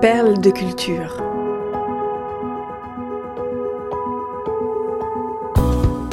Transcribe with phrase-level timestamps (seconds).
[0.00, 1.22] Perles de culture.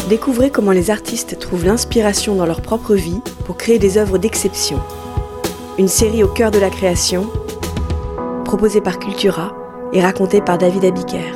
[0.10, 4.82] Découvrez comment les artistes trouvent l'inspiration dans leur propre vie pour créer des œuvres d'exception.
[5.78, 7.30] Une série au cœur de la création,
[8.44, 9.56] proposée par Cultura
[9.94, 11.32] et racontée par David Abiker.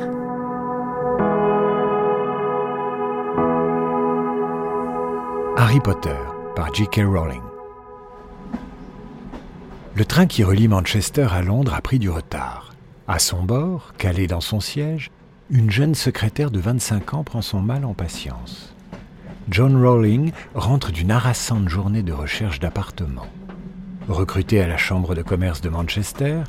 [5.56, 6.18] Harry Potter
[6.54, 7.00] par J.K.
[7.06, 7.51] Rowling.
[9.94, 12.72] Le train qui relie Manchester à Londres a pris du retard.
[13.06, 15.10] À son bord, calée dans son siège,
[15.50, 18.74] une jeune secrétaire de 25 ans prend son mal en patience.
[19.50, 23.26] John Rowling rentre d'une harassante journée de recherche d'appartements.
[24.08, 26.40] Recrutée à la Chambre de commerce de Manchester,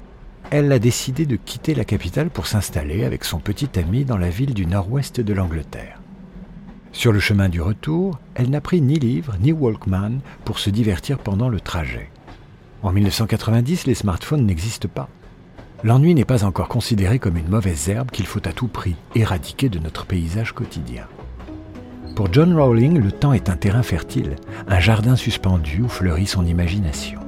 [0.50, 4.30] elle a décidé de quitter la capitale pour s'installer avec son petit ami dans la
[4.30, 6.00] ville du nord-ouest de l'Angleterre.
[6.94, 11.18] Sur le chemin du retour, elle n'a pris ni livre ni Walkman pour se divertir
[11.18, 12.10] pendant le trajet.
[12.84, 15.08] En 1990, les smartphones n'existent pas.
[15.86, 19.70] L'ennui n'est pas encore considéré comme une mauvaise herbe qu'il faut à tout prix éradiquer
[19.70, 21.06] de notre paysage quotidien.
[22.16, 24.36] Pour John Rowling, le temps est un terrain fertile,
[24.67, 27.20] un jardin suspendu où fleurit son imagination.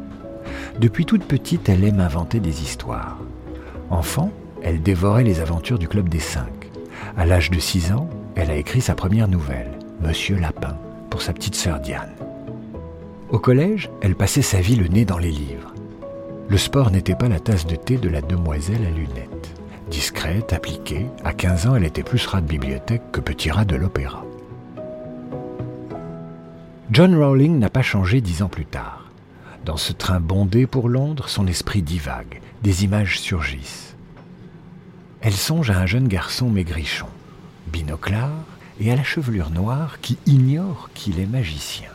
[0.79, 3.17] Depuis toute petite, elle aime inventer des histoires.
[3.89, 6.69] Enfant, elle dévorait les aventures du Club des Cinq.
[7.17, 10.77] À l'âge de 6 ans, elle a écrit sa première nouvelle, Monsieur Lapin,
[11.09, 12.13] pour sa petite sœur Diane.
[13.29, 15.73] Au collège, elle passait sa vie le nez dans les livres.
[16.47, 19.55] Le sport n'était pas la tasse de thé de la demoiselle à lunettes.
[19.89, 23.75] Discrète, appliquée, à 15 ans, elle était plus rat de bibliothèque que petit rat de
[23.75, 24.23] l'opéra.
[26.91, 29.09] John Rowling n'a pas changé dix ans plus tard.
[29.65, 33.95] Dans ce train bondé pour Londres, son esprit divague, des images surgissent.
[35.21, 37.07] Elle songe à un jeune garçon maigrichon,
[37.73, 38.45] binoclard
[38.79, 41.89] et à la chevelure noire qui ignore qu'il est magicien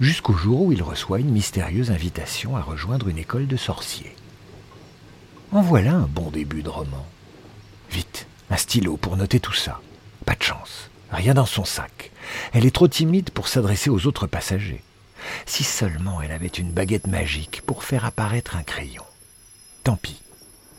[0.00, 4.14] jusqu'au jour où il reçoit une mystérieuse invitation à rejoindre une école de sorciers.
[5.52, 7.06] En voilà un bon début de roman.
[7.90, 9.80] Vite, un stylo pour noter tout ça.
[10.24, 12.10] Pas de chance, rien dans son sac.
[12.52, 14.82] Elle est trop timide pour s'adresser aux autres passagers.
[15.46, 19.04] Si seulement elle avait une baguette magique pour faire apparaître un crayon.
[19.84, 20.22] Tant pis.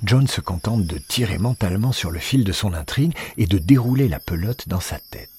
[0.04, 4.10] John se contente de tirer mentalement sur le fil de son intrigue et de dérouler
[4.10, 5.30] la pelote dans sa tête.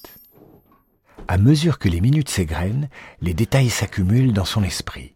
[1.27, 2.89] À mesure que les minutes s'égrènent,
[3.23, 5.15] les détails s'accumulent dans son esprit.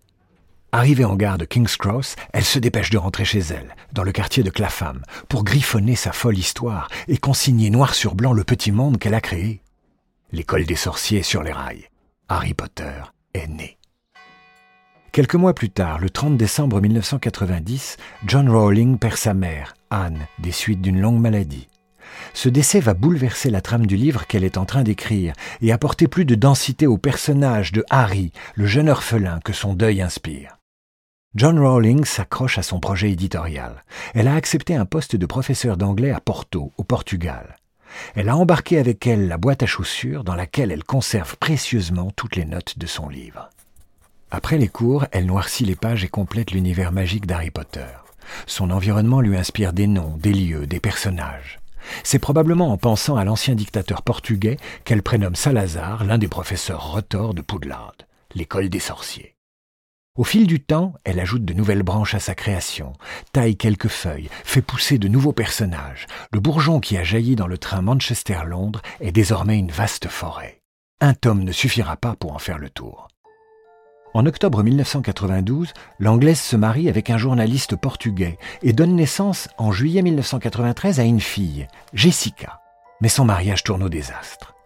[0.72, 4.12] Arrivée en gare de King's Cross, elle se dépêche de rentrer chez elle, dans le
[4.12, 8.72] quartier de Clapham, pour griffonner sa folle histoire et consigner noir sur blanc le petit
[8.72, 9.62] monde qu'elle a créé.
[10.32, 11.88] L'école des sorciers sur les rails.
[12.28, 13.02] Harry Potter
[13.34, 13.78] est né.
[15.12, 20.52] Quelques mois plus tard, le 30 décembre 1990, John Rowling perd sa mère, Anne, des
[20.52, 21.68] suites d'une longue maladie.
[22.34, 26.08] Ce décès va bouleverser la trame du livre qu'elle est en train d'écrire et apporter
[26.08, 30.58] plus de densité au personnage de Harry, le jeune orphelin que son deuil inspire.
[31.34, 33.84] John Rowling s'accroche à son projet éditorial.
[34.14, 37.56] Elle a accepté un poste de professeur d'anglais à Porto, au Portugal.
[38.14, 42.36] Elle a embarqué avec elle la boîte à chaussures dans laquelle elle conserve précieusement toutes
[42.36, 43.50] les notes de son livre.
[44.30, 47.86] Après les cours, elle noircit les pages et complète l'univers magique d'Harry Potter.
[48.46, 51.60] Son environnement lui inspire des noms, des lieux, des personnages.
[52.02, 57.34] C'est probablement en pensant à l'ancien dictateur portugais qu'elle prénomme Salazar, l'un des professeurs retors
[57.34, 57.94] de Poudlard,
[58.34, 59.34] l'école des sorciers.
[60.18, 62.92] Au fil du temps, elle ajoute de nouvelles branches à sa création,
[63.32, 66.08] taille quelques feuilles, fait pousser de nouveaux personnages.
[66.32, 70.60] Le bourgeon qui a jailli dans le train Manchester-Londres est désormais une vaste forêt.
[71.00, 73.06] Un tome ne suffira pas pour en faire le tour.
[74.18, 80.02] En octobre 1992, l'Anglaise se marie avec un journaliste portugais et donne naissance en juillet
[80.02, 82.60] 1993 à une fille, Jessica.
[83.00, 84.56] Mais son mariage tourne au désastre.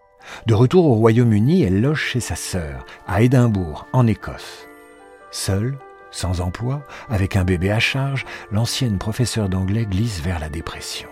[0.47, 4.67] De retour au Royaume-Uni, elle loge chez sa sœur, à Édimbourg, en Écosse.
[5.29, 5.77] Seule,
[6.09, 11.09] sans emploi, avec un bébé à charge, l'ancienne professeure d'anglais glisse vers la dépression.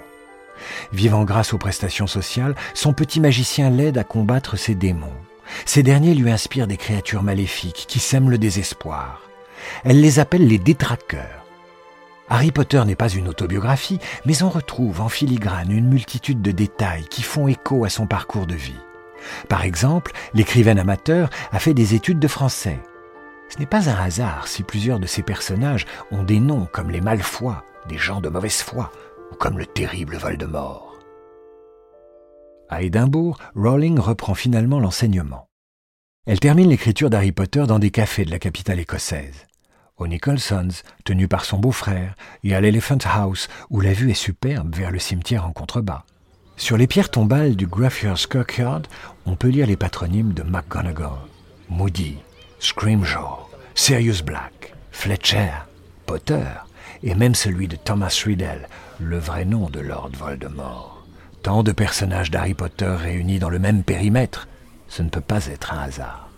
[0.91, 5.13] Vivant grâce aux prestations sociales, son petit magicien l'aide à combattre ses démons.
[5.65, 9.21] Ces derniers lui inspirent des créatures maléfiques qui sèment le désespoir.
[9.83, 11.45] Elle les appelle les détraqueurs.
[12.29, 17.05] Harry Potter n'est pas une autobiographie, mais on retrouve en filigrane une multitude de détails
[17.09, 18.79] qui font écho à son parcours de vie.
[19.49, 22.79] Par exemple, l'écrivaine amateur a fait des études de français.
[23.49, 27.01] Ce n'est pas un hasard si plusieurs de ses personnages ont des noms comme les
[27.01, 27.53] Malfoy,
[27.89, 28.91] des gens de mauvaise foi,
[29.31, 30.90] ou comme le terrible Voldemort.
[32.71, 35.49] À Édimbourg, Rowling reprend finalement l'enseignement.
[36.25, 39.45] Elle termine l'écriture d'Harry Potter dans des cafés de la capitale écossaise.
[39.97, 42.15] Au Nicholson's, tenu par son beau-frère,
[42.45, 46.05] et à l'Elephant House, où la vue est superbe vers le cimetière en contrebas.
[46.55, 48.83] Sur les pierres tombales du Graffier's Kirkyard,
[49.25, 51.19] on peut lire les patronymes de McGonagall,
[51.69, 52.19] Moody,
[52.59, 55.51] Scrimgeour, Sirius Black, Fletcher,
[56.05, 56.47] Potter
[57.03, 58.67] et même celui de Thomas Riddle,
[58.99, 60.90] le vrai nom de Lord Voldemort.
[61.43, 64.47] Tant de personnages d'Harry Potter réunis dans le même périmètre,
[64.87, 66.29] ce ne peut pas être un hasard.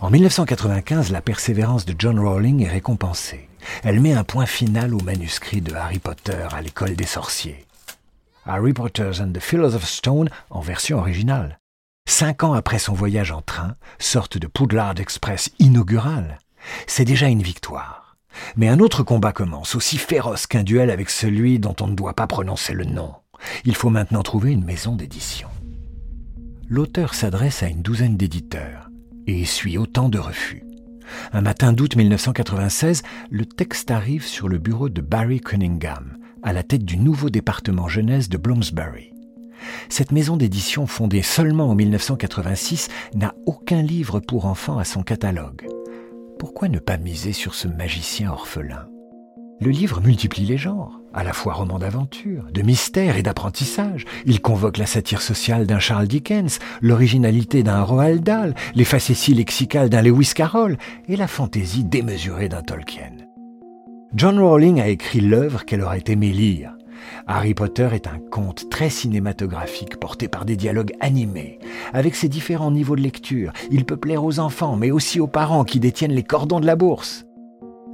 [0.00, 3.48] En 1995, la persévérance de John Rowling est récompensée.
[3.82, 7.66] Elle met un point final au manuscrit de Harry Potter à l'école des sorciers.
[8.46, 11.58] Harry Potter and the Philosopher's Stone en version originale.
[12.08, 16.38] Cinq ans après son voyage en train, sorte de Poudlard Express inaugural,
[16.86, 18.16] c'est déjà une victoire.
[18.56, 22.14] Mais un autre combat commence, aussi féroce qu'un duel avec celui dont on ne doit
[22.14, 23.14] pas prononcer le nom.
[23.64, 25.48] Il faut maintenant trouver une maison d'édition.
[26.68, 28.90] L'auteur s'adresse à une douzaine d'éditeurs
[29.26, 30.62] et essuie autant de refus.
[31.32, 36.62] Un matin d'août 1996, le texte arrive sur le bureau de Barry Cunningham, à la
[36.62, 39.12] tête du nouveau département jeunesse de Bloomsbury.
[39.88, 45.66] Cette maison d'édition, fondée seulement en 1986, n'a aucun livre pour enfants à son catalogue.
[46.38, 48.86] Pourquoi ne pas miser sur ce magicien orphelin?
[49.60, 54.04] Le livre multiplie les genres, à la fois roman d'aventure, de mystère et d'apprentissage.
[54.26, 59.90] Il convoque la satire sociale d'un Charles Dickens, l'originalité d'un Roald Dahl, les facéties lexicales
[59.90, 60.76] d'un Lewis Carroll
[61.08, 63.12] et la fantaisie démesurée d'un Tolkien.
[64.14, 66.74] John Rowling a écrit l'œuvre qu'elle aurait aimé lire.
[67.26, 71.58] Harry Potter est un conte très cinématographique porté par des dialogues animés.
[71.92, 75.64] Avec ses différents niveaux de lecture, il peut plaire aux enfants, mais aussi aux parents
[75.64, 77.23] qui détiennent les cordons de la bourse.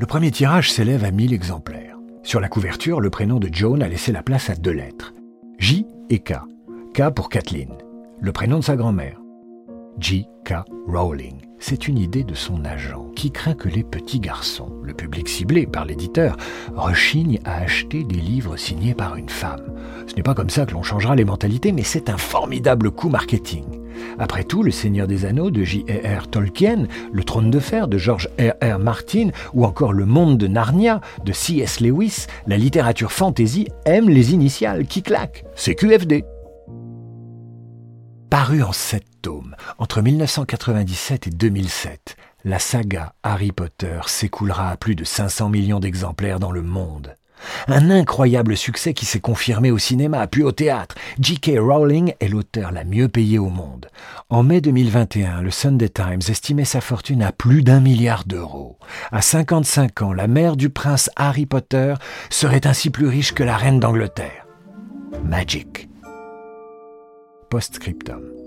[0.01, 1.99] Le premier tirage s'élève à 1000 exemplaires.
[2.23, 5.13] Sur la couverture, le prénom de Joan a laissé la place à deux lettres.
[5.59, 6.37] J et K.
[6.95, 7.69] K pour Kathleen,
[8.19, 9.21] le prénom de sa grand-mère.
[9.99, 10.55] J.K.
[10.89, 11.35] Rowling.
[11.59, 15.67] C'est une idée de son agent qui craint que les petits garçons, le public ciblé
[15.67, 16.39] par l'éditeur,
[16.75, 19.75] rechignent à acheter des livres signés par une femme.
[20.07, 23.11] Ce n'est pas comme ça que l'on changera les mentalités, mais c'est un formidable coup
[23.11, 23.80] marketing.
[24.19, 26.29] Après tout, Le Seigneur des Anneaux de J.R.R.
[26.29, 28.79] Tolkien, Le Trône de Fer de George R.R.
[28.79, 31.81] Martin ou encore Le Monde de Narnia de C.S.
[31.81, 35.45] Lewis, la littérature fantasy aime les initiales qui claquent.
[35.55, 36.25] C'est QFD.
[38.31, 44.95] Paru en sept tomes entre 1997 et 2007, la saga Harry Potter s'écoulera à plus
[44.95, 47.17] de 500 millions d'exemplaires dans le monde.
[47.69, 50.95] Un incroyable succès qui s'est confirmé au cinéma puis au théâtre.
[51.19, 51.53] J.K.
[51.59, 53.87] Rowling est l'auteur la mieux payée au monde.
[54.29, 58.79] En mai 2021, le Sunday Times estimait sa fortune à plus d'un milliard d'euros.
[59.13, 61.95] À 55 ans, la mère du prince Harry Potter
[62.31, 64.47] serait ainsi plus riche que la reine d'Angleterre.
[65.25, 65.89] Magic.
[67.51, 68.40] Postscriptum.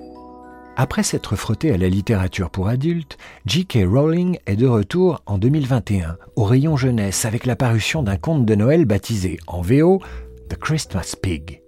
[0.75, 3.79] Après s'être frotté à la littérature pour adultes, J.K.
[3.85, 8.55] Rowling est de retour en 2021 au rayon jeunesse avec la parution d'un conte de
[8.55, 10.01] Noël baptisé en VO
[10.49, 11.61] The Christmas Pig.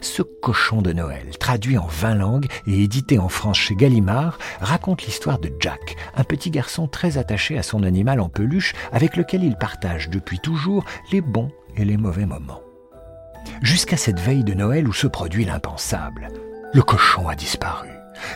[0.00, 5.02] Ce cochon de Noël, traduit en 20 langues et édité en France chez Gallimard, raconte
[5.02, 9.42] l'histoire de Jack, un petit garçon très attaché à son animal en peluche avec lequel
[9.42, 12.62] il partage depuis toujours les bons et les mauvais moments.
[13.60, 16.28] Jusqu'à cette veille de Noël où se produit l'impensable.
[16.72, 17.88] Le cochon a disparu.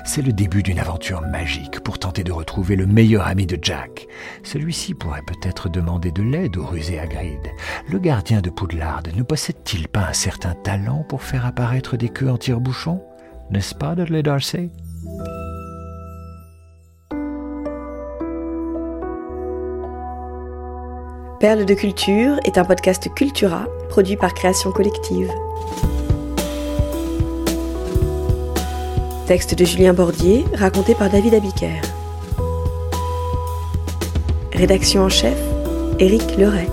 [0.05, 4.07] C'est le début d'une aventure magique pour tenter de retrouver le meilleur ami de Jack.
[4.43, 7.41] Celui-ci pourrait peut-être demander de l'aide au rusé Hagrid.
[7.89, 12.31] Le gardien de Poudlard ne possède-t-il pas un certain talent pour faire apparaître des queues
[12.31, 13.03] en tire-bouchon
[13.51, 14.71] N'est-ce pas, Dudley Darcy?
[21.39, 25.31] Perle de culture est un podcast Cultura produit par Création Collective.
[29.27, 31.81] Texte de Julien Bordier, raconté par David Abiker.
[34.53, 35.37] Rédaction en chef,
[35.99, 36.69] Éric Leray.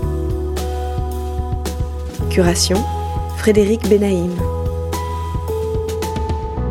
[2.30, 2.76] Curation,
[3.38, 4.30] Frédéric Benaïm.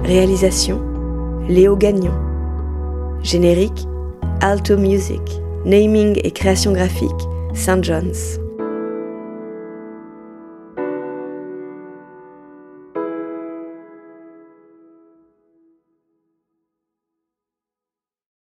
[0.06, 0.82] Réalisation,
[1.50, 2.13] Léo Gagnon.
[3.22, 3.86] Générique,
[4.40, 5.22] Alto Music.
[5.66, 7.12] Naming et création graphique,
[7.54, 7.84] St.
[7.84, 8.40] John's.